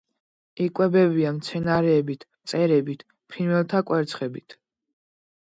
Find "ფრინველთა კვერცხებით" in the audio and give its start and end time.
3.35-4.57